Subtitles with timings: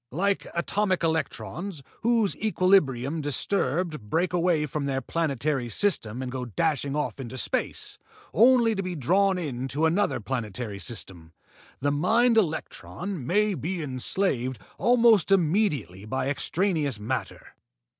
[0.11, 6.95] Like atomic electrons, whose equilibrium disturbed break away from their planetary system and go dashing
[6.95, 7.99] off into space,
[8.33, 11.33] only to be drawn into another planetary system,
[11.81, 17.53] the mind electron may be enslaved almost immediately by extraneous matter.